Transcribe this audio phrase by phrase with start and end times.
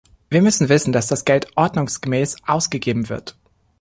[0.31, 3.37] Wir müssen wissen, dass das Geld ordnungsgemäß ausgegeben wird.